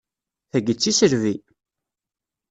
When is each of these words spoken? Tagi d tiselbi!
Tagi 0.51 0.73
d 0.77 0.79
tiselbi! 0.81 1.35